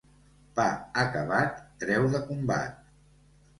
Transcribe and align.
Pa 0.59 0.65
acabat 1.03 1.61
treu 1.85 2.09
de 2.17 2.25
combat. 2.33 2.93